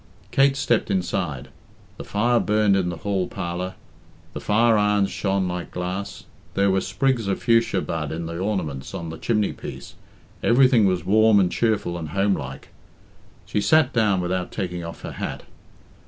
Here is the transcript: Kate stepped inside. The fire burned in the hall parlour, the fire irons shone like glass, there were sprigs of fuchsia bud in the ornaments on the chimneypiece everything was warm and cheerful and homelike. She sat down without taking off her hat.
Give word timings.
Kate 0.31 0.57
stepped 0.57 0.89
inside. 0.89 1.49
The 1.97 2.03
fire 2.03 2.39
burned 2.39 2.75
in 2.75 2.89
the 2.89 2.97
hall 3.05 3.27
parlour, 3.27 3.75
the 4.33 4.39
fire 4.41 4.75
irons 4.75 5.11
shone 5.11 5.47
like 5.47 5.69
glass, 5.69 6.23
there 6.55 6.71
were 6.71 6.81
sprigs 6.81 7.27
of 7.27 7.43
fuchsia 7.43 7.81
bud 7.83 8.11
in 8.11 8.25
the 8.25 8.39
ornaments 8.39 8.95
on 8.95 9.09
the 9.11 9.19
chimneypiece 9.19 9.93
everything 10.41 10.85
was 10.87 11.05
warm 11.05 11.39
and 11.39 11.51
cheerful 11.51 11.99
and 11.99 12.09
homelike. 12.09 12.69
She 13.45 13.61
sat 13.61 13.93
down 13.93 14.21
without 14.21 14.51
taking 14.51 14.83
off 14.83 15.03
her 15.03 15.11
hat. 15.21 15.43